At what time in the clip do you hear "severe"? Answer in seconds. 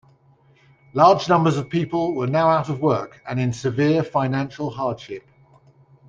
3.53-4.03